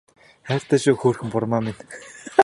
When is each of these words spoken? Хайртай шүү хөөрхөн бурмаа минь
Хайртай 0.47 0.79
шүү 0.83 0.95
хөөрхөн 1.01 1.29
бурмаа 1.33 1.61
минь 1.65 1.81